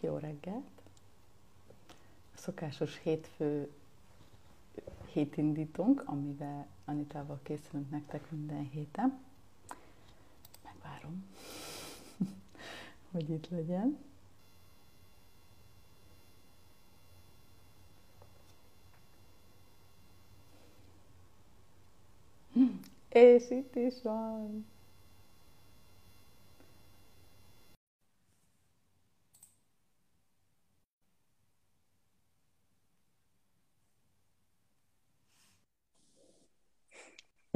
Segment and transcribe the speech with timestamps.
[0.00, 0.82] jó reggelt!
[2.34, 3.70] A szokásos hétfő
[5.12, 9.18] hétindítunk, amivel Anitával készülünk nektek minden héten.
[10.64, 11.24] Megvárom,
[13.12, 13.98] hogy itt legyen.
[23.08, 24.66] És itt is van.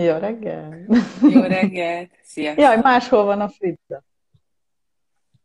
[0.03, 0.85] Jó reggel!
[1.31, 2.11] Jó reggelt!
[2.23, 2.65] Sziasztok!
[2.65, 4.03] Jaj, máshol van a Fritza.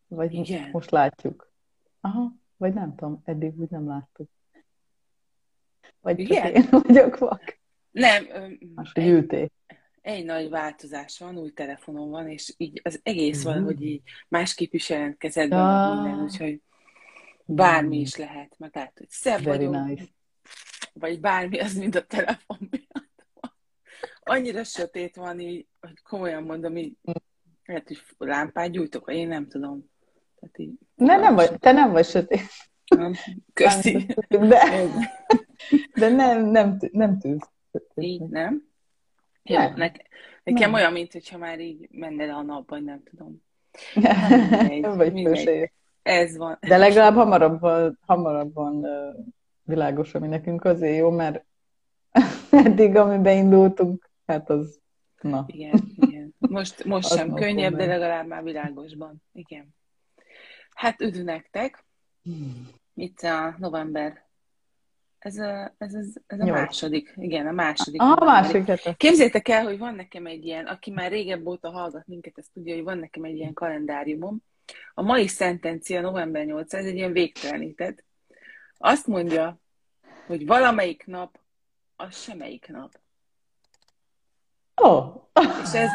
[0.07, 0.69] Vagy Igen.
[0.71, 1.51] most látjuk.
[2.01, 4.29] Aha, vagy nem tudom, eddig úgy nem láttuk.
[6.01, 6.53] Vagy Igen?
[6.53, 7.59] én vagyok vak.
[7.91, 9.51] Nem, ö, Máshogy
[10.01, 13.53] egy, nagy változás van, új telefonom van, és így az egész Mhm.
[13.53, 15.93] valahogy így másképp is jelentkezett be Ja.
[15.93, 16.61] meg minden, úgyhogy
[17.45, 20.03] bármi is lehet, meg lehet, hogy szebb Very vagyok, nice.
[20.93, 22.69] vagy bármi az, mint a telefon.
[24.27, 26.93] Annyira sötét van így, hogy komolyan mondom, így
[27.65, 29.89] lehet, hogy lámpát gyújtok, én nem tudom.
[30.39, 32.41] Tehát így, Ne, nem vagy, te nem vagy sötét.
[32.95, 33.13] nem.
[33.53, 34.05] Köszi.
[34.27, 34.87] De,
[35.93, 37.49] de nem, nem, nem tűz.
[37.95, 38.67] Így, nem?
[39.43, 39.73] Jó, Nem.
[39.75, 39.91] ne,
[40.43, 40.73] nekem Nem.
[40.73, 43.43] olyan, mint hogyha már így menne le a nap, vagy nem tudom.
[43.93, 45.71] Mindegy, Nem vagy mindegy.
[46.01, 46.57] Ez van.
[46.67, 48.85] De legalább hamarabb van, hamarabb van
[49.63, 51.45] világos, ami nekünk azért jó, mert
[52.51, 54.79] eddig, amiben indultunk, hát az,
[55.21, 55.43] na.
[55.47, 56.35] Igen, igen.
[56.37, 59.23] Most, most sem könnyebb, de legalább már világosban.
[59.33, 59.75] Igen.
[60.75, 61.85] Hát üdv nektek.
[62.93, 64.25] Itt a november.
[65.19, 67.13] Ez a, ez, ez, ez a második.
[67.15, 68.01] Igen, a második.
[68.01, 68.93] Ah, a hete.
[68.93, 72.75] Képzeljétek el, hogy van nekem egy ilyen, aki már régebb óta hallgat minket, ezt tudja,
[72.75, 74.43] hogy van nekem egy ilyen kalendáriumom.
[74.93, 78.03] A mai szentencia november 8 ez egy ilyen végtelenített.
[78.77, 79.59] Azt mondja,
[80.25, 81.39] hogy valamelyik nap,
[81.95, 82.99] az semmelyik nap.
[84.83, 85.25] Ó, oh.
[85.63, 85.89] És ez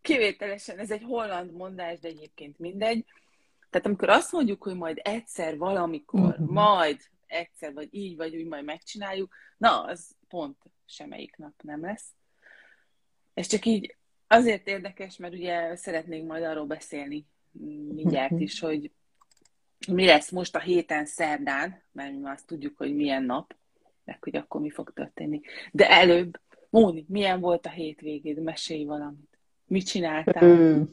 [0.00, 3.04] kivételesen, ez egy holland mondás, de egyébként mindegy.
[3.70, 6.52] Tehát amikor azt mondjuk, hogy majd egyszer, valamikor, Mhm.
[6.52, 10.56] majd egyszer, vagy így, vagy úgy majd megcsináljuk, na, az pont
[10.86, 12.04] semmelyik nap nem lesz.
[13.34, 17.26] Ez csak így azért érdekes, mert ugye szeretnénk majd arról beszélni
[17.92, 18.40] mindjárt Mhm.
[18.42, 18.90] is, hogy
[19.88, 23.54] mi lesz most a héten szerdán, mert mi már azt tudjuk, hogy milyen nap,
[24.04, 25.40] meg hogy akkor mi fog történni.
[25.72, 26.40] De előbb,
[26.74, 28.42] Móni, milyen volt a hétvégéd?
[28.42, 29.38] Mesélj valamit.
[29.66, 30.86] Mit csináltál?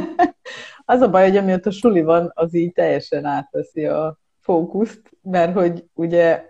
[0.84, 5.52] Az a baj, hogy amiatt a suli van, az így teljesen átveszi a fókuszt, mert
[5.52, 6.44] hogy ugye,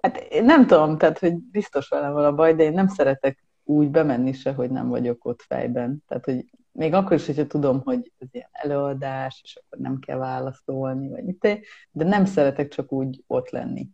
[0.00, 3.44] hát én nem tudom, tehát hogy biztos velem van a baj, de én nem szeretek
[3.64, 6.04] úgy bemenni se, hogy nem vagyok ott fejben.
[6.08, 10.18] Tehát, hogy még akkor is, hogyha tudom, hogy ez ilyen előadás, és akkor nem kell
[10.18, 13.88] válaszolni, vagy mit, de nem szeretek csak úgy ott lenni.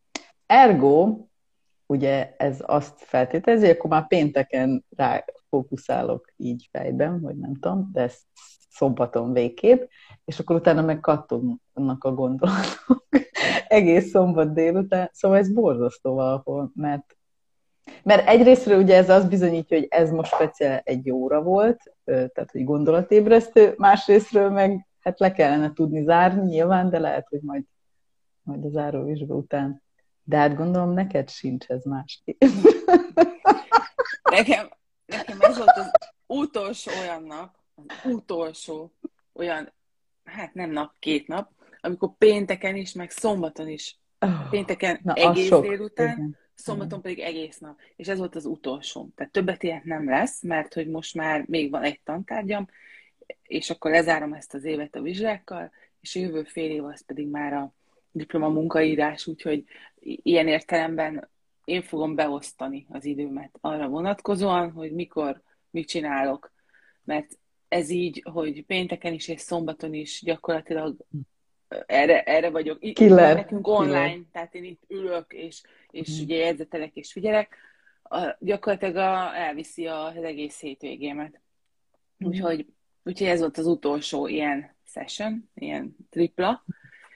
[0.46, 1.26] Ergo,
[1.86, 8.00] ugye ez azt feltételezi, akkor már pénteken rá fókuszálok így fejben, vagy nem tudom, de
[8.00, 8.22] ezt
[8.68, 9.82] szombaton végképp,
[10.24, 13.06] és akkor utána meg kattonnak a gondolatok
[13.68, 15.10] egész szombat délután.
[15.12, 17.16] Szóval ez borzasztó valahol, mert,
[18.02, 22.64] mert egyrésztről ugye ez azt bizonyítja, hogy ez most speciál egy óra volt, tehát hogy
[22.64, 27.64] gondolatébresztő, másrésztről meg hát le kellene tudni zárni nyilván, de lehet, hogy majd,
[28.42, 29.82] majd a záróvizsga után.
[30.28, 32.44] De hát gondolom neked sincs ez másképp.
[34.30, 34.68] Nekem,
[35.06, 35.90] nekem ez volt az
[36.26, 38.92] utolsó olyan nap, az utolsó
[39.32, 39.72] olyan,
[40.24, 41.50] hát nem nap, két nap,
[41.80, 43.98] amikor pénteken is, meg szombaton is.
[44.50, 45.66] Pénteken Na, egész sok.
[45.66, 46.36] délután, Igen.
[46.54, 47.78] szombaton pedig egész nap.
[47.96, 49.08] És ez volt az utolsó.
[49.14, 52.68] Tehát többet ilyet nem lesz, mert hogy most már még van egy tantárgyam,
[53.42, 57.28] és akkor lezárom ezt az évet a vizsgákkal, és a jövő fél év az pedig
[57.28, 57.72] már a
[58.10, 59.64] diploma munkaírás, úgyhogy
[60.22, 61.28] ilyen értelemben
[61.64, 66.52] én fogom beosztani az időmet arra vonatkozóan, hogy mikor mit csinálok.
[67.04, 70.96] Mert ez így, hogy pénteken is és szombaton is gyakorlatilag
[71.86, 72.78] erre, erre vagyok.
[72.84, 73.34] Itt Killer.
[73.36, 74.24] nekünk online, Killer.
[74.32, 76.22] tehát én itt ülök, és, és Mhm.
[76.22, 77.56] ugye jegyzetelek és figyelek.
[78.02, 81.40] A, gyakorlatilag a, elviszi az egész hétvégémet.
[82.16, 82.28] Mhm.
[82.30, 82.66] Úgyhogy,
[83.02, 86.64] úgyhogy ez volt az utolsó ilyen session, ilyen tripla,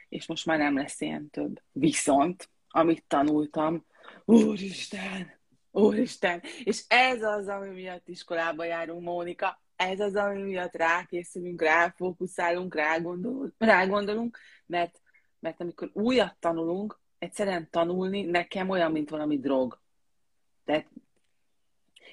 [0.09, 1.61] és most már nem lesz ilyen több.
[1.73, 3.85] Viszont, amit tanultam,
[4.25, 5.39] úristen,
[5.71, 12.75] úristen, és ez az, ami miatt iskolába járunk, Mónika, ez az, ami miatt rákészülünk, ráfókuszálunk,
[12.75, 14.39] rágondolunk, rágondolunk
[14.71, 15.01] mert,
[15.41, 19.81] mert amikor újat tanulunk, egyszerűen tanulni nekem olyan, mint valami drog.
[20.65, 20.87] Tehát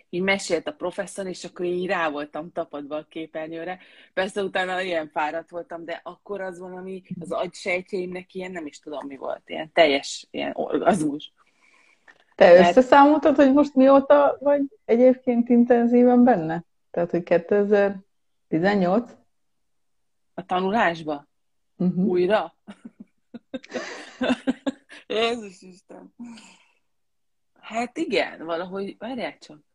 [0.10, 3.80] így mesélt a professzor, és akkor így rá voltam tapadva a képernyőre.
[4.14, 9.08] Persze utána ilyen fáradt voltam, de akkor az valami, az agysejtjeimnek ilyen nem is tudom
[9.08, 11.34] mi volt, ilyen teljes ilyen orgazmus.
[12.36, 12.70] Te Mert...
[12.70, 16.64] összeszámoltad, hogy most mióta vagy egyébként intenzíven benne?
[16.92, 19.12] Tehát, hogy 2018?
[20.34, 21.28] A tanulásba?
[21.78, 22.06] Uh-huh.
[22.06, 22.56] Újra?
[25.08, 26.14] Jézus Isten!
[27.60, 29.67] Hát igen, valahogy, várjál csak.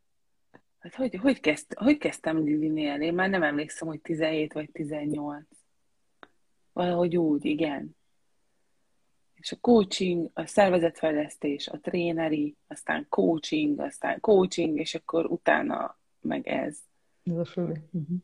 [0.83, 3.01] Hát hogy, hogy, kezd, hogy kezdtem Lilinél?
[3.01, 5.45] Én már nem emlékszem, hogy 17 vagy 18.
[6.73, 7.97] Valahogy úgy, igen.
[9.35, 16.47] És a coaching, a szervezetfejlesztés, a tréneri, aztán coaching, aztán coaching, és akkor utána meg
[16.47, 16.79] ez.
[17.23, 17.75] Ez a suli.
[17.91, 18.17] Uh-huh.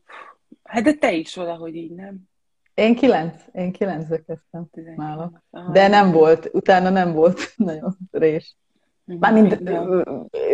[0.63, 2.29] Hát de te is valahogy így, nem?
[2.73, 5.43] Én kilenc, én kilencbe kezdtem nála.
[5.71, 8.55] De nem volt, utána nem volt nagyon rés.
[9.09, 9.19] Mhm.
[9.19, 10.03] Mármint de...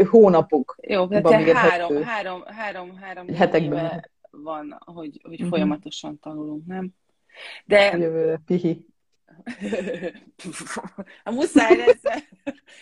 [0.10, 0.76] hónapok.
[0.88, 5.50] Jó, tehát három, három, három, három hetekben van, hogy, hogy uh-huh.
[5.50, 6.90] folyamatosan tanulunk, nem?
[7.66, 7.98] De...
[7.98, 8.86] Jövőre, pihi.
[11.24, 12.24] a muszáj lesz.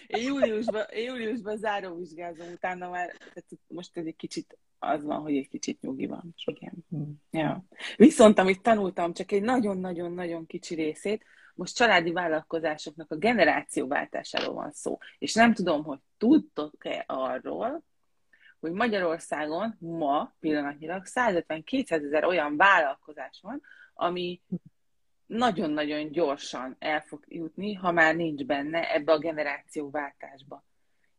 [0.07, 5.49] Én júliusban, én júliusban záróvizsgázom, utána már, tehát most egy kicsit az van, hogy egy
[5.49, 6.33] kicsit nyugi van.
[6.45, 6.73] Igen.
[6.89, 7.21] Hmm.
[7.31, 7.65] Ja.
[7.95, 11.23] Viszont amit tanultam, csak egy nagyon-nagyon-nagyon kicsi részét,
[11.53, 14.97] most családi vállalkozásoknak a generációváltásáról van szó.
[15.17, 17.83] És nem tudom, hogy tudtok-e arról,
[18.59, 23.61] hogy Magyarországon ma pillanatnyilag 150-200 ezer olyan vállalkozás van,
[23.93, 24.41] ami
[25.25, 30.63] nagyon-nagyon gyorsan el fog jutni, ha már nincs benne ebbe a generációváltásba.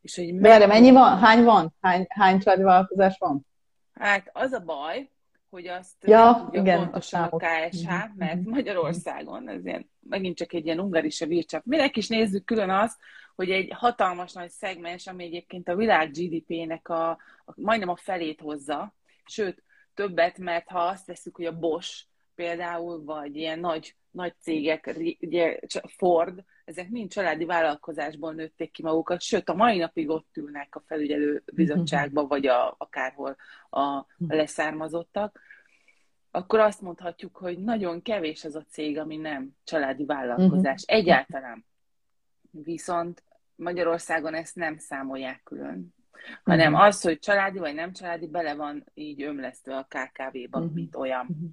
[0.01, 0.69] És hogy meg...
[0.69, 1.19] mennyi van?
[1.19, 1.75] Hány van?
[1.81, 3.47] Hány, hány családi vállalkozás van?
[3.93, 5.11] Hát az a baj,
[5.55, 8.51] hogy azt ja, igen, pontosan a, a KSH, mhm, mert mhm.
[8.51, 11.65] Magyarországon, ez ilyen, megint csak egy ilyen ungarisa vircsap.
[11.65, 12.99] Minek is nézzük külön azt,
[13.35, 17.19] hogy egy hatalmas nagy szegmens, ami egyébként a világ GDP-nek a, a,
[17.55, 19.63] majdnem a felét hozza, sőt,
[19.95, 22.05] többet, mert ha azt veszük, hogy a Bosch
[22.35, 25.59] például, vagy ilyen nagy, nagy cégek, ugye
[25.97, 30.83] Ford, ezek mind családi vállalkozásból nőtték ki magukat, sőt, a mai napig ott ülnek a
[30.87, 33.37] felügyelő bizottságban, vagy a, akárhol
[33.71, 35.41] a, a leszármazottak,
[36.31, 40.85] akkor azt mondhatjuk, hogy nagyon kevés az a cég, ami nem családi vállalkozás.
[40.87, 40.97] Mhm.
[40.99, 41.65] Egyáltalán.
[42.51, 43.23] Viszont
[43.55, 45.95] Magyarországon ezt nem számolják külön.
[46.45, 46.81] Hanem mhm.
[46.81, 50.75] az, hogy családi vagy nem családi, bele van így ömlesztve a KKV-ban, uh-huh.
[50.75, 51.27] mint olyan.
[51.29, 51.51] Uh-huh.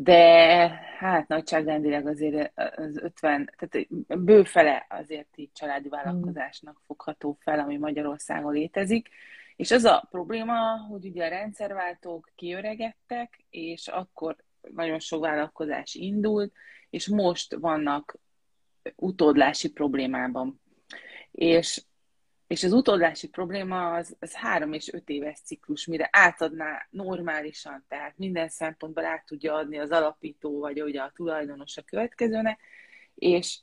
[0.00, 0.68] De
[0.98, 3.88] hát nagyságrendileg azért az 50, tehát
[4.24, 9.08] bőfele azért így családi vállalkozásnak fogható fel, ami Magyarországon létezik.
[9.56, 14.36] És az a probléma, hogy ugye a rendszerváltók kiöregettek, és akkor
[14.74, 16.52] nagyon sok vállalkozás indult,
[16.90, 18.18] és most vannak
[18.96, 20.60] utódlási problémában.
[21.30, 21.82] És
[22.48, 28.18] és az utódlási probléma az, az három és öt éves ciklus, mire átadná normálisan, tehát
[28.18, 32.60] minden szempontból át tudja adni az alapító, vagy ugye a tulajdonos a következőnek,
[33.14, 33.58] és,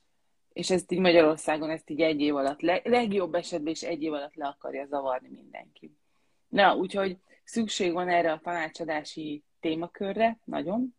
[0.53, 4.13] és ezt így Magyarországon ezt így egy év alatt, le, legjobb esetben is egy év
[4.13, 5.97] alatt le akarja zavarni mindenki.
[6.47, 10.95] Na, úgyhogy szükség van erre a tanácsadási témakörre, nagyon,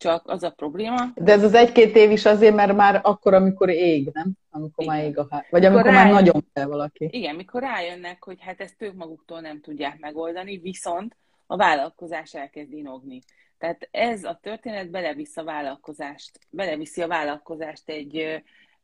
[0.00, 1.12] csak az a probléma.
[1.14, 4.32] De ez az egy-két év is azért, mert már akkor, amikor ég, nem?
[4.50, 4.96] Amikor igen.
[4.96, 5.46] már ég a hát.
[5.50, 6.12] Vagy amikor, amikor rájön...
[6.12, 7.08] már nagyon kell valaki.
[7.10, 11.16] Igen, mikor rájönnek, hogy hát ezt ők maguktól nem tudják megoldani, viszont
[11.46, 13.20] a vállalkozás elkezd inogni.
[13.58, 18.42] Tehát ez a történet belevisz a vállalkozást, beleviszi a vállalkozást egy,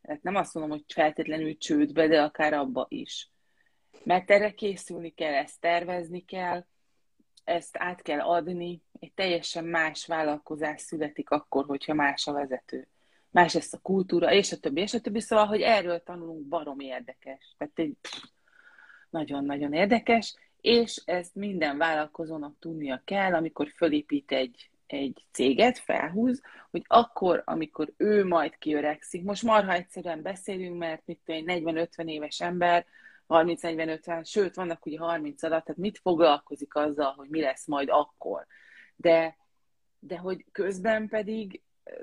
[0.09, 3.31] hát nem azt mondom, hogy feltétlenül csődbe, de akár abba is.
[4.03, 6.65] Mert erre készülni kell, ezt tervezni kell,
[7.45, 12.87] ezt át kell adni, egy teljesen más vállalkozás születik akkor, hogyha más a vezető.
[13.31, 15.21] Más lesz a kultúra, és a többi, és a többi.
[15.21, 17.55] Szóval, hogy erről tanulunk, barom érdekes.
[17.59, 17.97] Tehát egy
[19.11, 26.85] nagyon-nagyon érdekes, és ezt minden vállalkozónak tudnia kell, amikor fölépít egy, egy céget, felhúz, hogy
[26.87, 32.87] akkor, amikor ő majd kiöregszik, most marha egyszerűen beszélünk, mert mit egy 40-50 éves ember
[33.29, 38.47] 30-40-50, sőt, vannak ugye 30 alatt, tehát mit foglalkozik azzal, hogy mi lesz majd akkor.
[38.97, 39.37] De,
[39.99, 41.61] de hogy közben pedig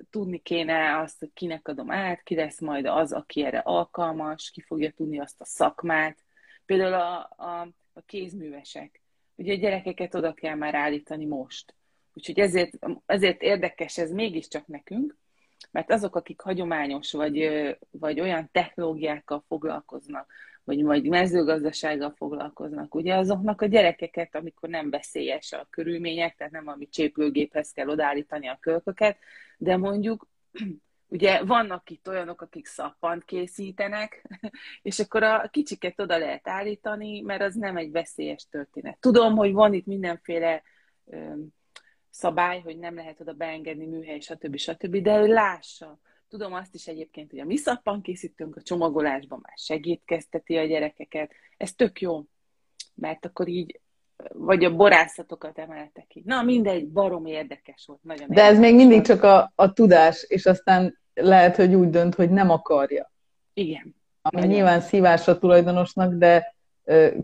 [0.09, 4.61] tudni kéne azt, hogy kinek adom át, ki lesz majd az, aki erre alkalmas, ki
[4.61, 6.17] fogja tudni azt a szakmát.
[6.65, 9.01] Például a, a, a kézművesek.
[9.35, 11.75] Ugye a gyerekeket oda kell már állítani most.
[12.13, 12.71] Úgyhogy ezért,
[13.05, 15.17] ezért érdekes ez mégiscsak nekünk,
[15.71, 17.49] mert azok, akik hagyományos vagy,
[17.91, 20.33] vagy olyan technológiákkal foglalkoznak,
[20.63, 26.67] vagy majd mezőgazdasággal foglalkoznak, ugye azoknak a gyerekeket, amikor nem veszélyes a körülmények, tehát nem
[26.67, 29.17] ami csépőgéphez kell odállítani a kölköket,
[29.57, 30.27] de mondjuk
[31.07, 34.25] Ugye vannak itt olyanok, akik szappant készítenek,
[34.81, 38.99] és akkor a kicsiket oda lehet állítani, mert az nem egy veszélyes történet.
[38.99, 40.63] Tudom, hogy van itt mindenféle
[42.09, 44.55] szabály, hogy nem lehet oda beengedni műhely, stb.
[44.55, 45.99] stb., de ő lássa.
[46.33, 51.31] Tudom azt is egyébként, hogy a mi szappan készítünk a csomagolásban, már segítkezteti a gyerekeket.
[51.57, 52.23] Ez tök jó,
[52.95, 53.79] mert akkor így
[54.33, 56.21] vagy a borászatokat emeltek ki.
[56.25, 58.03] Na, mindegy, barom érdekes volt.
[58.03, 62.15] Nagyon De ez még mindig csak a, a tudás, és aztán lehet, hogy úgy dönt,
[62.15, 63.11] hogy nem akarja.
[63.53, 63.95] Igen.
[64.21, 64.55] Ami nagyon.
[64.55, 67.17] nyilván szívás a tulajdonosnak, de ö,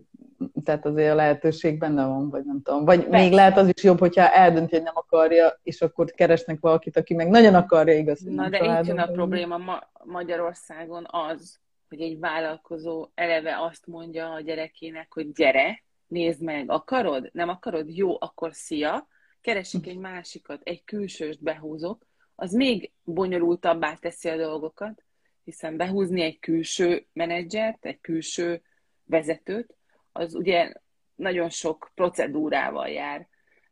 [0.64, 2.86] tehát azért a lehetőség benne van, vagy nem tudom.
[2.86, 3.18] Vagy Persze.
[3.18, 7.14] még lehet az is jobb, hogyha eldönti, hogy nem akarja, és akkor keresnek valakit, aki
[7.14, 8.22] meg nagyon akarja igaz.
[8.22, 14.34] Na, de itt jön a probléma Ma- Magyarországon az, hogy egy vállalkozó eleve azt mondja
[14.34, 17.30] a gyerekének, hogy gyere, nézd meg, akarod?
[17.34, 17.98] Nem akarod?
[17.98, 19.08] Jó, akkor szia.
[19.42, 25.04] Keresik egy másikat, egy külsőst behúzok, az még bonyolultabbá teszi a dolgokat,
[25.44, 28.62] hiszen behúzni egy külső menedzsert, egy külső
[29.06, 29.76] vezetőt,
[30.12, 30.74] az ugye
[31.16, 33.28] nagyon sok procedúrával jár.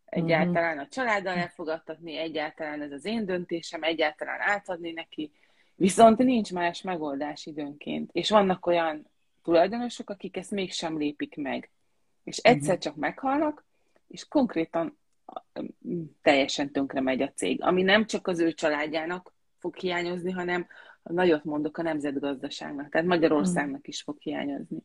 [0.06, 5.32] Egyáltalán a családdal elfogadtatni, egyáltalán ez az én döntésem, egyáltalán átadni neki,
[5.76, 8.10] viszont nincs más megoldás időnként.
[8.14, 9.10] És vannak olyan
[9.44, 11.72] tulajdonosok, akik ezt mégsem lépik meg.
[12.24, 12.82] És egyszer mhm.
[12.82, 13.66] csak meghalnak,
[14.08, 14.98] és konkrétan
[16.22, 20.68] teljesen tönkre megy a cég, ami nem csak az ő családjának fog hiányozni, hanem
[21.08, 24.78] nagyot mondok a nemzetgazdaságnak, tehát Magyarországnak is fog hiányozni.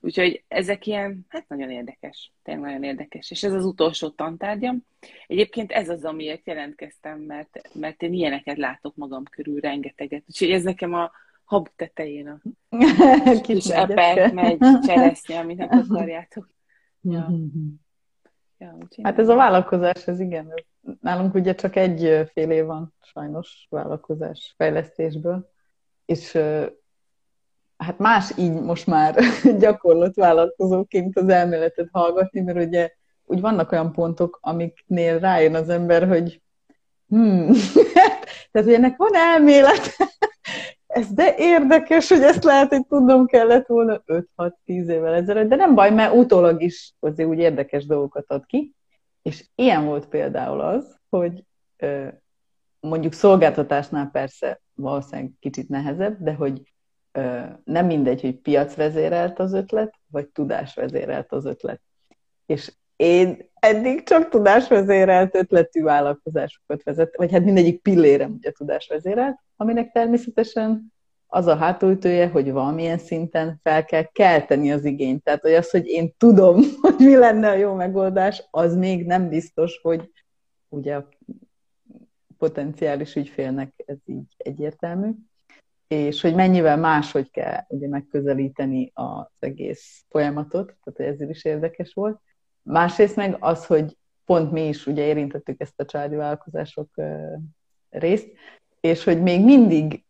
[0.00, 3.30] Úgyhogy ezek ilyen, hát nagyon érdekes, tényleg nagyon érdekes.
[3.30, 4.84] És ez az utolsó tantárgyam.
[5.26, 10.24] Egyébként ez az, amiért jelentkeztem, mert, mert én ilyeneket látok magam körül rengeteget.
[10.26, 11.10] Úgyhogy ez nekem a
[11.44, 12.40] hab tetején a
[13.46, 16.48] kis epek, megy, cseresznye, aminek akarjátok.
[17.00, 17.30] Ja.
[18.58, 20.52] Ja, hát ez a vállalkozás, ez igen.
[21.00, 25.52] Nálunk ugye csak egy fél év van sajnos vállalkozás fejlesztésből,
[26.04, 26.38] és
[27.76, 29.14] hát más így most már
[29.58, 32.90] gyakorlott vállalkozóként az elméletet hallgatni, mert ugye
[33.24, 36.42] úgy vannak olyan pontok, amiknél rájön az ember, hogy
[37.08, 37.52] hmm,
[38.50, 39.96] tehát hogy ennek van elmélet,
[40.86, 45.74] ez de érdekes, hogy ezt lehet, hogy tudnom kellett volna 5-6-10 évvel ezelőtt, de nem
[45.74, 48.74] baj, mert utólag is azért úgy érdekes dolgokat ad ki.
[49.22, 51.44] És ilyen volt például az, hogy
[52.80, 56.62] mondjuk szolgáltatásnál persze valószínűleg kicsit nehezebb, de hogy
[57.64, 61.80] nem mindegy, hogy piacvezérelt az ötlet, vagy tudásvezérelt az ötlet.
[62.46, 69.92] És én eddig csak tudásvezérelt ötletű vállalkozásokat vezet, vagy hát mindegyik pillérem ugye tudásvezérelt, aminek
[69.92, 70.92] természetesen
[71.26, 75.22] az a hátulütője, hogy valamilyen szinten fel kell kelteni az igényt.
[75.22, 79.28] Tehát, hogy az, hogy én tudom, hogy mi lenne a jó megoldás, az még nem
[79.28, 80.10] biztos, hogy
[80.68, 81.00] ugye
[82.44, 85.10] potenciális ügyfélnek ez így egyértelmű,
[85.86, 92.20] és hogy mennyivel máshogy kell ugye megközelíteni az egész folyamatot, tehát ezért is érdekes volt.
[92.62, 96.88] Másrészt meg az, hogy pont mi is ugye érintettük ezt a családi vállalkozások
[97.90, 98.32] részt,
[98.80, 100.04] és hogy még mindig,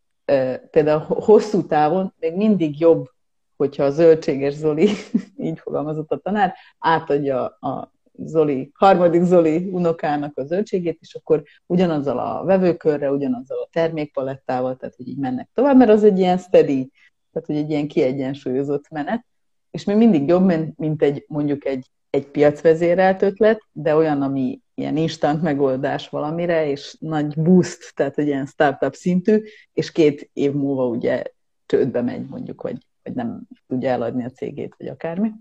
[0.71, 3.11] például hosszú távon, még mindig jobb,
[3.57, 4.89] hogyha a zöldséges Zoli,
[5.47, 12.19] így fogalmazott a tanár, átadja a Zoli, harmadik Zoli unokának a zöldségét, és akkor ugyanazzal
[12.19, 16.91] a vevőkörre, ugyanazzal a termékpalettával, tehát hogy így mennek tovább, mert az egy ilyen steady,
[17.33, 19.25] tehát hogy egy ilyen kiegyensúlyozott menet,
[19.71, 24.97] és még mindig jobb, mint egy mondjuk egy egy piacvezérelt ötlet, de olyan, ami ilyen
[24.97, 29.43] instant megoldás valamire, és nagy boost, tehát egy ilyen startup szintű,
[29.73, 31.23] és két év múlva ugye
[31.67, 35.33] csődbe megy mondjuk, vagy, vagy nem tudja eladni a cégét, vagy akármi.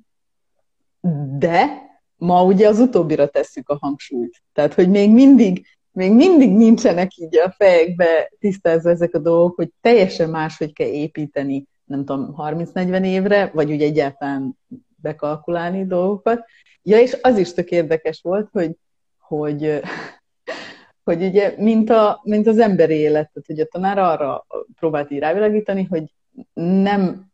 [1.38, 1.82] De
[2.24, 4.44] ma ugye az utóbbira tesszük a hangsúlyt.
[4.54, 9.70] Tehát, hogy még mindig, még mindig nincsenek így a fejekbe tisztázva ezek a dolgok, hogy
[9.82, 14.58] teljesen máshogy kell építeni, nem tudom, 30-40 évre, vagy ugye egyáltalán
[14.96, 16.46] bekalkulálni dolgokat.
[16.84, 18.76] Ja, és az is tök érdekes volt, hogy,
[19.18, 19.82] hogy,
[21.06, 24.46] hogy ugye, mint, a, mint az emberi élet, tehát hogy a tanár arra
[24.80, 26.04] próbált így rávilágítani, hogy
[26.54, 27.33] nem,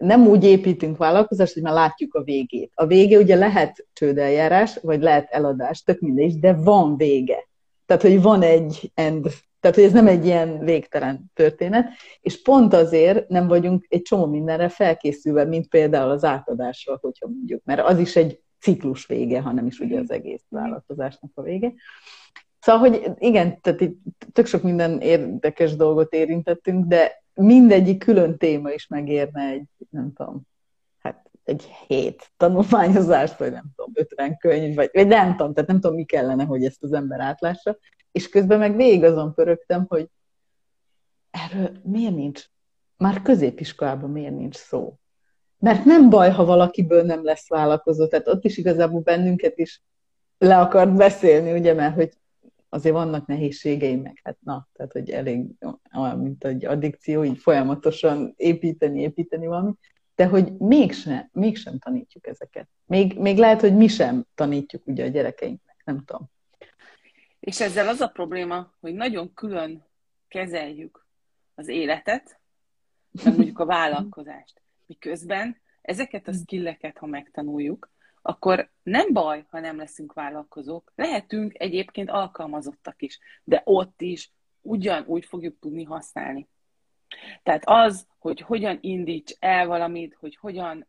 [0.00, 2.72] nem úgy építünk vállalkozást, hogy már látjuk a végét.
[2.74, 7.48] A vége ugye lehet csődeljárás, vagy lehet eladás, tök mindegy, de van vége.
[7.86, 9.26] Tehát, hogy van egy end
[9.60, 11.88] tehát, hogy ez nem egy ilyen végtelen történet,
[12.20, 17.64] és pont azért nem vagyunk egy csomó mindenre felkészülve, mint például az átadásra, hogyha mondjuk,
[17.64, 21.72] mert az is egy ciklus vége, hanem is ugye az egész vállalkozásnak a vége.
[22.60, 23.98] Szóval, hogy igen, tehát itt
[24.32, 30.42] tök sok minden érdekes dolgot érintettünk, de mindegyik külön téma is megérne egy, nem tudom,
[30.98, 35.80] hát egy hét tanulmányozást, vagy nem tudom, ötven könyv, vagy, vagy nem tudom, tehát nem
[35.80, 37.78] tudom, mi kellene, hogy ezt az ember átlássa
[38.12, 40.08] és közben meg végig azon pörögtem, hogy
[41.30, 42.44] erről miért nincs,
[42.96, 44.98] már középiskolában miért nincs szó?
[45.58, 49.82] Mert nem baj, ha valakiből nem lesz vállalkozó, tehát ott is igazából bennünket is
[50.38, 52.12] le akart beszélni, ugye, mert hogy
[52.72, 55.46] azért vannak nehézségeim, meg hát na, tehát hogy elég
[56.16, 59.72] mint egy addikció, így folyamatosan építeni, építeni valami,
[60.14, 62.68] de hogy mégsem, mégsem tanítjuk ezeket.
[62.86, 66.30] Még, még lehet, hogy mi sem tanítjuk ugye a gyerekeinknek, nem tudom.
[67.40, 69.84] És ezzel az a probléma, hogy nagyon külön
[70.28, 71.06] kezeljük
[71.54, 72.40] az életet,
[73.24, 74.62] meg mondjuk a vállalkozást.
[74.86, 77.90] Miközben ezeket a skilleket, ha megtanuljuk,
[78.22, 80.92] akkor nem baj, ha nem leszünk vállalkozók.
[80.94, 86.48] Lehetünk egyébként alkalmazottak is, de ott is ugyanúgy fogjuk tudni használni.
[87.42, 90.86] Tehát az, hogy hogyan indíts el valamit, hogy hogyan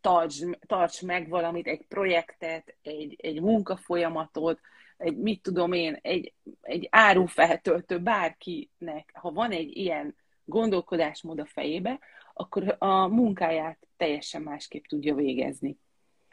[0.00, 4.60] tarts, tarts meg valamit, egy projektet, egy, egy munkafolyamatot,
[4.96, 11.98] egy mit tudom én, egy, egy árufeltöltő bárkinek, ha van egy ilyen gondolkodásmód a fejébe,
[12.32, 15.78] akkor a munkáját teljesen másképp tudja végezni.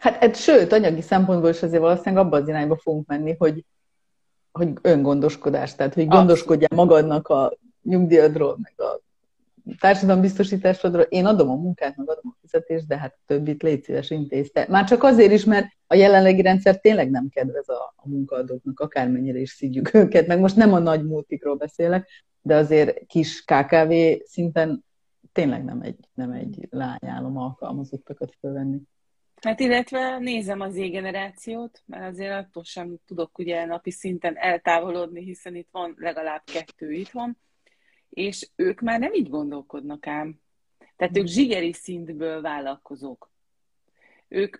[0.04, 3.66] Hát, hát sőt, anyagi szempontból is azért valószínűleg abban az irányba fogunk menni, hogy,
[4.52, 9.02] hogy öngondoskodás, tehát hogy gondoskodjál magadnak a nyugdíjadról, meg a
[9.80, 11.02] társadalombiztosításodról.
[11.02, 14.66] Én adom a munkát, meg adom a fizetést, de hát többit légy szíves intézte.
[14.70, 19.40] Már csak azért is, mert a jelenlegi rendszer tényleg nem kedvez a, a munkaadóknak, akármennyire
[19.40, 22.10] is szidjuk őket, meg most nem a nagy multikról beszélek,
[22.42, 23.94] de azért kis KKV
[24.26, 24.86] szinten
[25.32, 28.82] tényleg nem egy, nem egy lányálom alkalmazottakat fölvenni.
[29.44, 35.56] Hát illetve nézem az Z-generációt, mert azért attól sem tudok ugye napi szinten eltávolodni, hiszen
[35.56, 37.38] itt van legalább kettő itthon,
[38.10, 40.40] és ők már nem így gondolkodnak ám.
[40.96, 43.32] Tehát ők zsigeri szintből vállalkozók.
[44.28, 44.58] Ők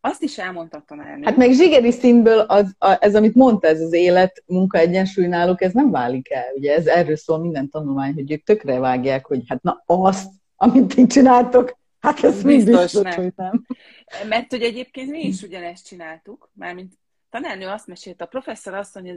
[0.00, 1.18] azt is elmondhatom el.
[1.22, 5.62] Hát meg zsigeri szintből az, a, ez, amit mondta, ez az élet, munka egyensúly náluk,
[5.62, 6.52] ez nem válik el.
[6.54, 10.94] Ugye ez erről szól minden tanulmány, hogy ők tökre vágják, hogy hát na azt, amit
[10.94, 13.14] ti csináltok, Hát ez biztos, biztos nem.
[13.14, 13.66] hogy nem.
[14.28, 16.94] Mert hogy egyébként mi is ugyanezt csináltuk, mármint
[17.30, 19.12] tanárnő azt mesélte, a professzor azt mondja,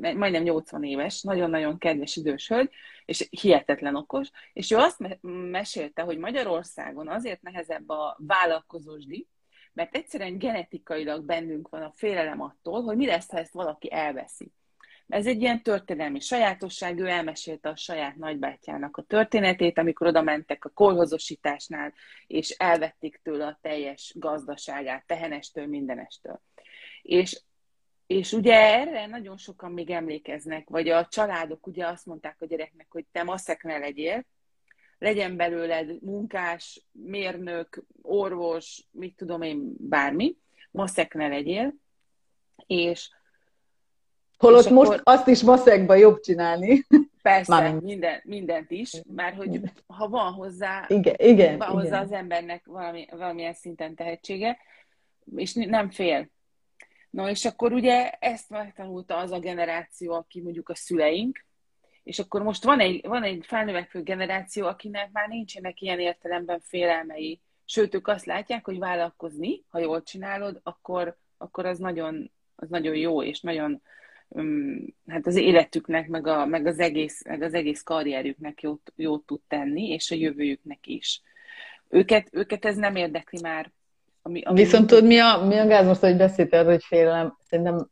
[0.00, 2.70] ez majdnem 80 éves, nagyon-nagyon kedves idős hölgy,
[3.04, 4.98] és hihetetlen okos, és ő azt
[5.50, 9.26] mesélte, hogy Magyarországon azért nehezebb a vállalkozósdi,
[9.72, 14.52] mert egyszerűen genetikailag bennünk van a félelem attól, hogy mi lesz, ha ezt valaki elveszi.
[15.12, 20.64] Ez egy ilyen történelmi sajátosság, ő elmesélte a saját nagybátyjának a történetét, amikor oda mentek
[20.64, 21.92] a kolhozosításnál,
[22.26, 26.40] és elvették tőle a teljes gazdaságát, tehenestől, mindenestől.
[27.02, 27.40] És
[28.06, 32.86] és ugye erre nagyon sokan még emlékeznek, vagy a családok ugye azt mondták a gyereknek,
[32.90, 34.24] hogy te maszek ne legyél,
[34.98, 40.36] legyen belőled munkás, mérnök, orvos, mit tudom én, bármi,
[40.70, 41.74] maszek ne legyél,
[42.66, 43.10] és
[44.42, 45.00] Holott most akkor...
[45.04, 46.86] azt is maszekba jobb csinálni.
[47.22, 51.82] Persze, minden, mindent is, mert hogy ha van hozzá, igen, igen, van igen.
[51.82, 54.58] hozzá az embernek valami, valamilyen szinten tehetsége,
[55.36, 56.28] és nem fél.
[57.10, 61.44] No, és akkor ugye ezt megtanulta az a generáció, aki mondjuk a szüleink,
[62.02, 67.40] és akkor most van egy, van egy felnövekvő generáció, akinek már nincsenek ilyen értelemben félelmei.
[67.64, 72.94] Sőt, ők azt látják, hogy vállalkozni, ha jól csinálod, akkor, akkor az, nagyon, az nagyon
[72.94, 73.82] jó, és nagyon
[75.06, 79.40] hát az életüknek, meg, a, meg, az, egész, meg az egész karrierüknek jót, jót tud
[79.48, 81.22] tenni, és a jövőjüknek is.
[81.88, 83.72] Őket, őket ez nem érdekli már.
[84.22, 87.36] Ami, ami Viszont tudod, mi a, mi a gáz most, hogy beszélt erről, hogy félelem,
[87.48, 87.88] szerintem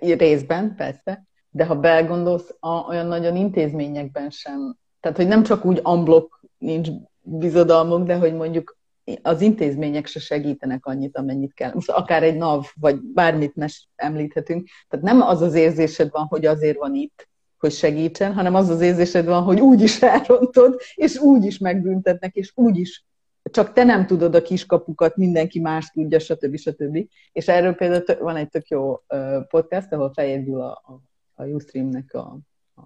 [0.00, 5.80] részben, persze, de ha belgondolsz, a, olyan nagyon intézményekben sem, tehát hogy nem csak úgy
[5.84, 6.88] unblock nincs
[7.20, 8.76] bizodalmuk, de hogy mondjuk
[9.22, 11.72] az intézmények se segítenek annyit, amennyit kell.
[11.74, 14.68] Most akár egy NAV, vagy bármit mes említhetünk.
[14.88, 18.80] Tehát nem az az érzésed van, hogy azért van itt, hogy segítsen, hanem az az
[18.80, 23.04] érzésed van, hogy úgy is elrontod, és úgy is megbüntetnek, és úgy is
[23.50, 26.56] csak te nem tudod a kiskapukat, mindenki más tudja, stb.
[26.56, 27.08] stb.
[27.32, 29.02] És erről például van egy tök jó
[29.48, 31.00] podcast, ahol feljegyül a, a,
[31.42, 32.38] a Ustream-nek a,
[32.74, 32.82] a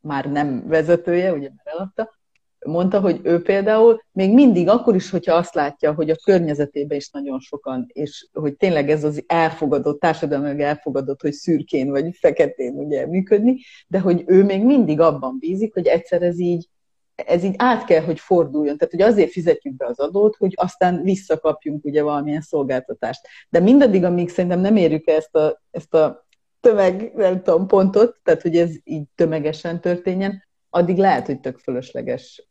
[0.00, 2.17] már nem vezetője, ugye már eladta,
[2.66, 7.10] mondta, hogy ő például még mindig akkor is, hogyha azt látja, hogy a környezetében is
[7.10, 13.06] nagyon sokan, és hogy tényleg ez az elfogadott, társadalmilag elfogadott, hogy szürkén vagy feketén ugye
[13.06, 16.68] működni, de hogy ő még mindig abban bízik, hogy egyszer ez így,
[17.14, 18.76] ez így át kell, hogy forduljon.
[18.76, 23.20] Tehát, hogy azért fizetjük be az adót, hogy aztán visszakapjunk ugye valamilyen szolgáltatást.
[23.48, 26.26] De mindaddig, amíg szerintem nem érjük ezt a, ezt a
[26.60, 32.48] tömeg, nem tudom, pontot, tehát, hogy ez így tömegesen történjen, addig lehet, hogy tök fölösleges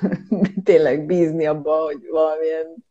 [0.64, 2.86] tényleg bízni abba, hogy valamilyen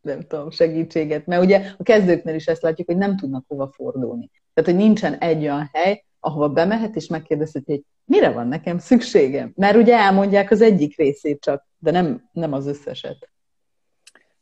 [0.00, 4.30] nem tudom, segítséget, mert ugye a kezdőknél is ezt látjuk, hogy nem tudnak hova fordulni.
[4.54, 9.52] Tehát, hogy nincsen egy olyan hely, ahova bemehet, és megkérdezheti, hogy mire van nekem szükségem.
[9.56, 13.30] Mert ugye elmondják az egyik részét csak, de nem, nem az összeset.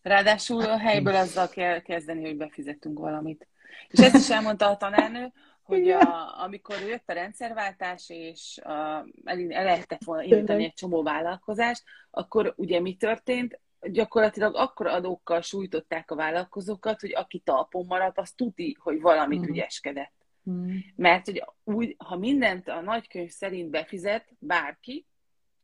[0.03, 3.49] Ráadásul a helyből azzal kell kezdeni, hogy befizettünk valamit.
[3.89, 5.33] És ezt is elmondta a tanárnő,
[5.69, 11.03] hogy a, amikor jött a rendszerváltás, és a, el, el lehetett volna indítani egy csomó
[11.03, 13.61] vállalkozást, akkor ugye mi történt?
[13.81, 19.49] Gyakorlatilag akkor adókkal sújtották a vállalkozókat, hogy aki talpon maradt, az tuti, hogy valamit mm.
[19.49, 20.13] ügyeskedett.
[20.51, 20.77] Mm.
[20.97, 25.07] Mert hogy úgy, ha mindent a nagykönyv szerint befizet bárki,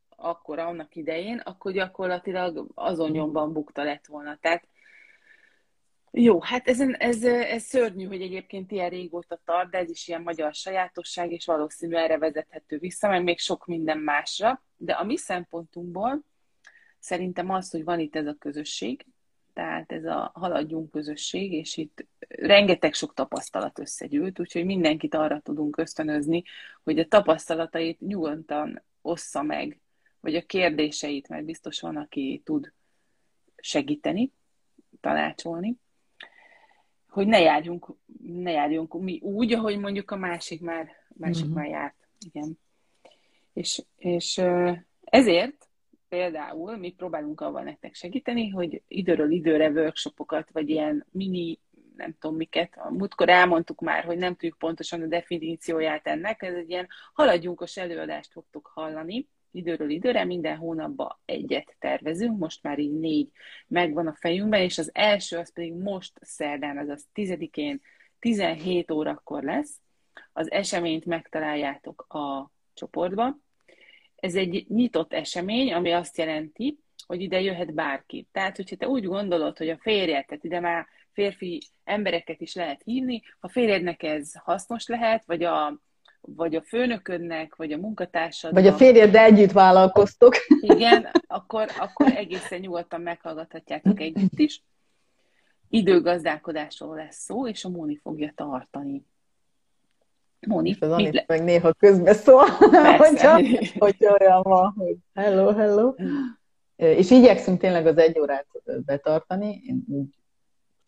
[0.09, 4.37] akkor annak idején, akkor gyakorlatilag azon nyomban bukta lett volna.
[4.41, 4.67] Tehát
[6.17, 10.21] jó, hát ez, ez, ez szörnyű, hogy egyébként ilyen régóta tart, de ez is ilyen
[10.21, 14.63] magyar sajátosság, és valószínű erre vezethető vissza, meg még sok minden másra.
[14.77, 16.23] De a mi szempontunkból
[16.99, 19.05] szerintem az, hogy van itt ez a közösség,
[19.53, 25.77] tehát ez a haladjunk közösség, és itt rengeteg sok tapasztalat összegyűlt, úgyhogy mindenkit arra tudunk
[25.77, 26.43] ösztönözni,
[26.83, 29.79] hogy a tapasztalatait nyugodtan ossza meg,
[30.19, 32.71] vagy a kérdéseit, mert biztos van, aki tud
[33.55, 34.31] segíteni,
[35.01, 35.83] tanácsolni
[37.15, 41.55] hogy ne járjunk, ne járjunk mi úgy, ahogy mondjuk a másik már, másik uh-huh.
[41.55, 41.95] már járt.
[42.25, 42.59] Igen.
[43.53, 44.41] És, és
[45.03, 45.69] ezért
[46.09, 51.59] például mi próbálunk avval nektek segíteni, hogy időről időre workshopokat, vagy ilyen mini,
[51.95, 56.55] nem tudom miket, a múltkor elmondtuk már, hogy nem tudjuk pontosan a definícióját ennek, ez
[56.55, 62.99] egy ilyen haladjunkos előadást fogtok hallani, időről időre, minden hónapban egyet tervezünk, most már így
[62.99, 63.29] négy
[63.67, 67.81] megvan a fejünkben, és az első az pedig most szerdán, azaz 10-én
[68.19, 69.79] 17 órakor lesz.
[70.33, 73.37] Az eseményt megtaláljátok a csoportba.
[74.15, 78.27] Ez egy nyitott esemény, ami azt jelenti, hogy ide jöhet bárki.
[78.31, 82.81] Tehát, hogyha te úgy gondolod, hogy a férjed, tehát ide már férfi embereket is lehet
[82.83, 85.79] hívni, ha férjednek ez hasznos lehet, vagy a
[86.25, 88.63] vagy a főnöködnek, vagy a munkatársadnak.
[88.63, 90.35] Vagy a férjeddel együtt vállalkoztok.
[90.59, 94.63] Igen, akkor, akkor egészen nyugodtan meghallgathatjátok együtt is.
[95.69, 99.05] Időgazdálkodásról lesz szó, és a Móni fogja tartani.
[100.47, 102.45] Móni, és az Anit meg néha közbeszól,
[102.97, 103.41] hogyha,
[103.77, 105.93] hogyha olyan van, hogy hello, hello.
[106.75, 108.47] És igyekszünk tényleg az egy órát
[108.85, 110.19] betartani, én úgy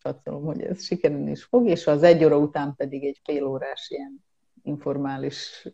[0.02, 3.86] csatolom, hogy ez sikerülni is fog, és az egy óra után pedig egy fél órás
[3.90, 4.26] ilyen
[4.68, 5.68] informális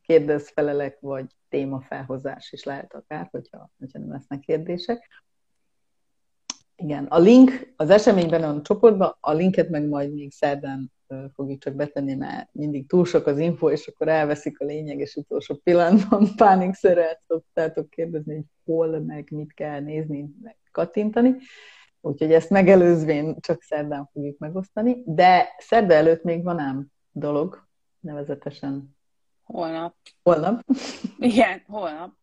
[0.00, 5.08] kérdezfelelek, vagy témafelhozás is lehet akár, hogyha, hogyha nem lesznek kérdések.
[6.76, 10.92] Igen, a link az eseményben a csoportban, a linket meg majd még szerdán
[11.34, 15.54] fogjuk csak betenni, mert mindig túl sok az info, és akkor elveszik a lényeges utolsó
[15.54, 21.36] pillanatban pánikszerűen szoktátok kérdezni, hogy hol, meg mit kell nézni, meg kattintani.
[22.00, 27.65] Úgyhogy ezt megelőzvén csak szerdán fogjuk megosztani, de szerda előtt még van ám dolog,
[28.06, 28.96] nevezetesen?
[29.42, 29.96] Holnap.
[30.22, 30.64] Holnap?
[31.18, 32.14] Igen, holnap.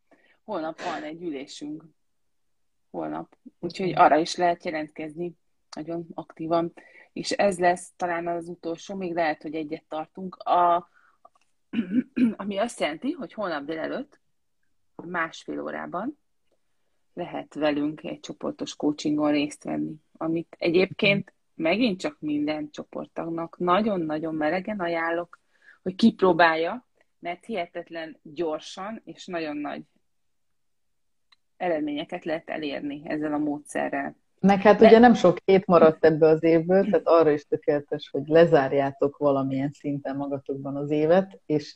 [0.43, 1.83] Holnap van egy ülésünk.
[2.91, 3.37] Holnap.
[3.59, 5.37] Úgyhogy arra is lehet jelentkezni
[5.75, 6.73] nagyon aktívan.
[7.13, 10.35] És ez lesz talán az utolsó, még lehet, hogy egyet tartunk.
[10.35, 10.89] A,
[12.35, 14.19] ami azt jelenti, hogy holnap délelőtt
[14.95, 16.17] másfél órában
[17.13, 24.79] lehet velünk egy csoportos coachingon részt venni, amit egyébként megint csak minden csoporttagnak nagyon-nagyon melegen
[24.79, 25.39] ajánlok,
[25.83, 26.87] hogy kipróbálja,
[27.19, 29.81] mert hihetetlen gyorsan és nagyon nagy
[31.57, 34.15] eredményeket lehet elérni ezzel a módszerrel.
[34.39, 34.87] Meg hát De...
[34.87, 39.71] ugye nem sok hét maradt ebbe az évből, tehát arra is tökéletes, hogy lezárjátok valamilyen
[39.71, 41.75] szinten magatokban az évet, és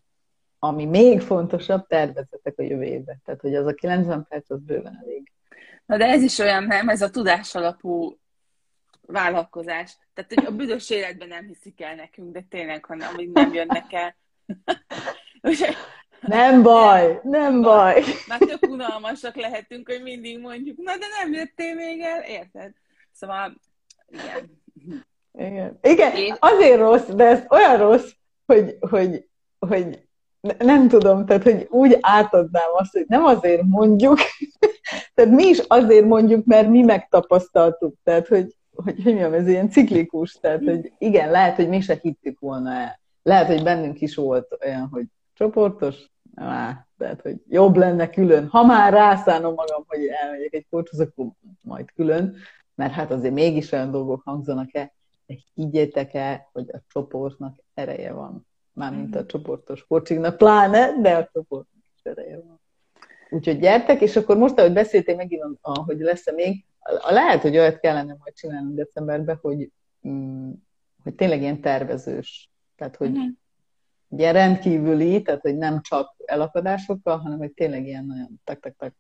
[0.60, 3.20] ami még fontosabb, tervezetek a jövő évbe.
[3.26, 5.32] Tehát, hogy az a 90 perc az bőven elég.
[5.86, 6.90] Na de ez is olyan, nem?
[6.90, 8.18] Ez a tudás alapú
[9.08, 9.98] vállalkozás.
[10.14, 13.94] Tehát, hogy a büdös életben nem hiszik el nekünk, de tényleg, hanem amíg nem jönnek
[13.94, 14.16] el.
[16.22, 18.04] nem baj, nem baj.
[18.28, 22.72] Már tök unalmasak lehetünk, hogy mindig mondjuk, na de nem jöttél még el, érted?
[23.12, 23.56] Szóval,
[24.08, 24.60] igen.
[25.32, 28.12] Igen, igen azért rossz, de ez olyan rossz,
[28.46, 29.28] hogy, hogy,
[29.60, 30.08] hogy
[30.58, 34.20] nem tudom, tehát hogy úgy átadnám azt, hogy nem azért mondjuk,
[35.14, 39.70] tehát mi is azért mondjuk, mert mi megtapasztaltuk, tehát hogy hogy, hogy mondjam, ez ilyen
[39.70, 43.00] ciklikus, tehát hogy igen, lehet, hogy mi se hittük volna el.
[43.24, 48.48] Lehet, hogy bennünk is volt olyan, hogy csoportos, á, tehát, hogy jobb lenne külön.
[48.48, 51.26] Ha már rászánom magam, hogy elmegyek egy korthoz, akkor
[51.62, 52.36] majd külön,
[52.76, 54.94] mert hát azért mégis olyan dolgok hangzanak el,
[55.26, 58.48] de higgyétek el, hogy a csoportnak ereje van.
[58.74, 62.60] Mármint a csoportos coachingnak pláne, de a csoportnak is ereje van.
[63.30, 66.66] Úgyhogy gyertek, és akkor most, ahogy beszéltél megint, hogy lesz-e még,
[67.10, 69.72] lehet, hogy olyat kellene majd csinálni decemberben, hogy,
[70.08, 70.52] mm,
[71.04, 72.50] hogy tényleg ilyen tervezős.
[72.76, 73.32] Tehát, hogy, uh-huh.
[74.08, 78.94] ugye rendkívüli, tehát hogy nem csak elakadásokkal, hanem hogy tényleg ilyen nagyon tak-tak-tak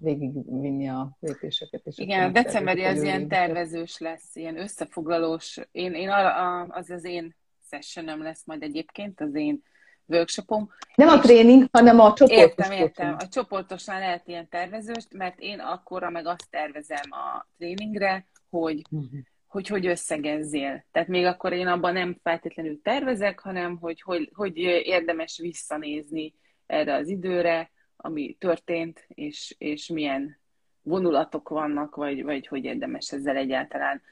[0.00, 1.80] végigvinni a lépéseket.
[1.84, 5.58] És Igen, decemberi az ilyen tervezős lesz, ilyen összefoglalós.
[5.70, 7.36] Én, én arra, az az én
[7.70, 9.62] sessionem lesz majd egyébként, az én
[10.06, 10.70] workshopom.
[10.94, 12.38] Nem a tréning, hanem a csoportos.
[12.38, 13.16] Értem, értem.
[13.18, 19.10] A csoportosnál lehet ilyen tervezőst, mert én akkora meg azt tervezem a tréningre, hogy uh-huh.
[19.46, 20.84] hogy, hogy összegezzél.
[20.92, 26.34] Tehát még akkor én abban nem feltétlenül tervezek, hanem hogy, hogy, hogy érdemes visszanézni
[26.66, 30.40] erre az időre, ami történt, és, és milyen
[30.82, 34.02] vonulatok vannak, vagy, vagy hogy érdemes ezzel egyáltalán.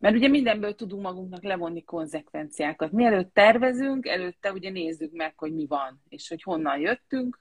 [0.00, 2.92] Mert ugye mindenből tudunk magunknak levonni konzekvenciákat.
[2.92, 7.40] Mielőtt tervezünk, előtte ugye nézzük meg, hogy mi van, és hogy honnan jöttünk,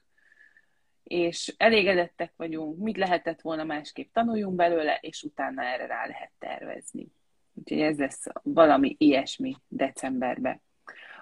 [1.04, 7.08] és elégedettek vagyunk, mit lehetett volna másképp tanuljunk belőle, és utána erre rá lehet tervezni.
[7.54, 10.62] Úgyhogy ez lesz valami ilyesmi decemberben.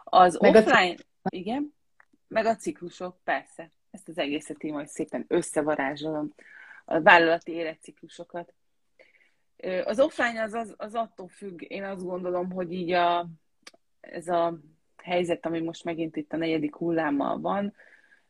[0.04, 1.36] Az meg offline, a...
[1.36, 1.74] igen,
[2.28, 6.34] meg a ciklusok, persze ezt az egészet én majd szépen összevarázsolom,
[6.86, 8.54] a vállalati életciklusokat.
[9.84, 13.28] Az offline az, az, az attól függ, én azt gondolom, hogy így a,
[14.00, 14.60] ez a
[14.98, 17.74] helyzet, ami most megint itt a negyedik hullámmal van,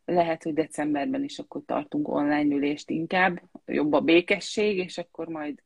[0.05, 5.61] lehet, hogy decemberben is akkor tartunk online ülést inkább, jobb a békesség, és akkor majd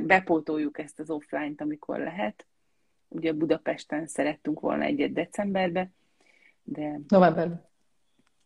[0.00, 2.46] bepótoljuk ezt az offline-t, amikor lehet.
[3.08, 5.90] Ugye Budapesten szerettünk volna egyet decemberbe,
[6.62, 7.00] de...
[7.08, 7.68] Novemberben.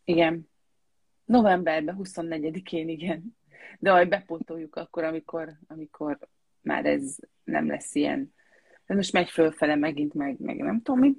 [0.03, 0.49] Igen.
[1.25, 3.37] Novemberben, 24-én, igen.
[3.79, 6.17] De majd bepótoljuk akkor, amikor, amikor
[6.61, 8.33] már ez nem lesz ilyen.
[8.85, 11.15] Ez most megy fölfele megint, meg, meg nem tudom mi.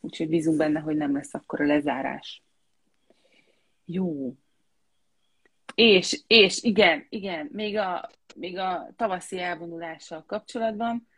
[0.00, 2.42] Úgyhogy bízunk benne, hogy nem lesz akkor a lezárás.
[3.84, 4.36] Jó.
[5.74, 11.08] És, és igen, igen, még a, még a tavaszi elvonulással kapcsolatban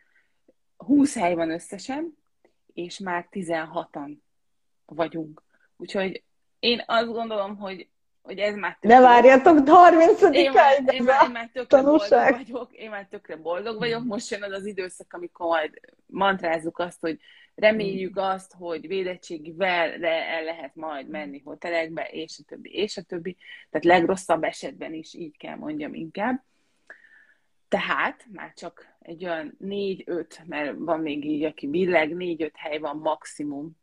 [0.77, 2.17] 20 hely van összesen,
[2.73, 4.17] és már 16-an
[4.85, 5.43] vagyunk.
[5.77, 6.23] Úgyhogy
[6.59, 7.87] én azt gondolom, hogy,
[8.21, 12.31] hogy ez már Ne várjatok 30 én, én, már, én, már, én már tökre boldog
[12.31, 16.99] vagyok, én már tökre boldog vagyok, most jön az az időszak, amikor majd mantrázzuk azt,
[16.99, 17.19] hogy
[17.55, 23.37] reméljük azt, hogy védettségivel el lehet majd menni hotelekbe, és a többi, és a többi.
[23.69, 26.43] Tehát legrosszabb esetben is így kell mondjam inkább.
[27.67, 32.97] Tehát már csak egy olyan négy-öt, mert van még így, aki billeg, négy-öt hely van
[32.97, 33.79] maximum.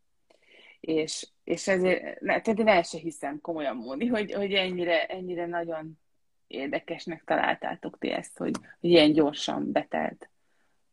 [0.81, 5.99] És, és ezért, tehát én el se hiszem komolyan Móni, hogy, hogy ennyire, ennyire nagyon
[6.47, 10.31] érdekesnek találtátok ti ezt, hogy, hogy ilyen gyorsan betelt.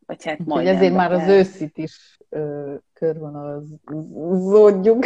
[0.05, 1.09] Vagy hát majd ezért betelt.
[1.09, 5.03] már az őszit is ö, körvonalazódjuk.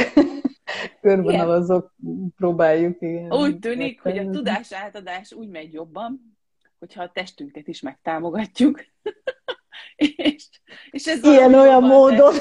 [1.02, 1.96] körvonalazok,
[2.36, 3.02] próbáljuk.
[3.02, 6.38] Igen, úgy tűnik, hogy a tudás átadás úgy megy jobban,
[6.80, 8.86] hogyha a testünket is megtámogatjuk.
[9.96, 10.50] és,
[10.90, 12.34] és ez Ilyen-olyan módon.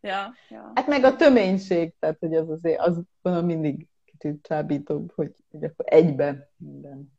[0.00, 0.72] ja, ja.
[0.74, 5.64] Hát meg a töménység, tehát hogy az azért, az gondolom mindig kicsit csábítóbb, hogy, hogy
[5.64, 7.12] akkor egyben minden.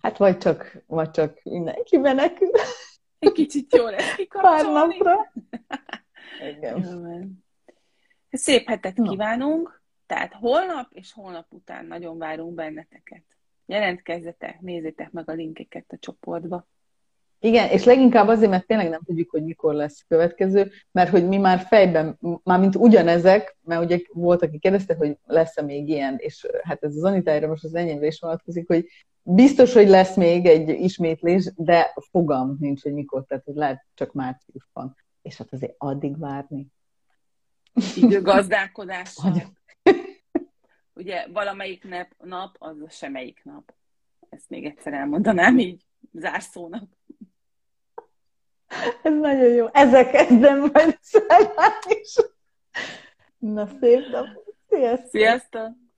[0.00, 2.50] Hát vagy csak, vagy csak mindenki menekül.
[3.18, 5.32] Egy kicsit jó lesz Pár napra.
[6.56, 7.44] Igen.
[8.30, 9.10] Szép hetet no.
[9.10, 13.24] kívánunk, tehát holnap és holnap után nagyon várunk benneteket.
[13.66, 16.66] Jelentkezzetek, nézzétek meg a linkeket a csoportba.
[17.42, 21.36] Igen, és leginkább azért, mert tényleg nem tudjuk, hogy mikor lesz következő, mert hogy mi
[21.36, 26.46] már fejben, már mint ugyanezek, mert ugye volt, aki kérdezte, hogy lesz-e még ilyen, és
[26.62, 28.86] hát ez az Anitára most az enyémre is vonatkozik, hogy
[29.22, 34.12] biztos, hogy lesz még egy ismétlés, de fogam nincs, hogy mikor, tehát hogy lehet csak
[34.12, 34.96] márciusban.
[35.22, 36.66] És hát azért addig várni.
[37.96, 39.16] Időgazdálkodás.
[40.94, 43.74] Ugye valamelyik nap, nap, az semmelyik nap.
[44.28, 46.98] Ezt még egyszer elmondanám így zárszónak.
[49.02, 49.66] Ez nagyon jó.
[49.72, 50.98] Ezzel kezdem majd
[51.86, 52.16] is.
[53.38, 54.26] Na szép nap.
[54.68, 55.10] Sziasztok!
[55.10, 55.89] Sziasztok!